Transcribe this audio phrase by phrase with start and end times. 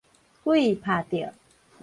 [0.43, 1.31] 鬼拍著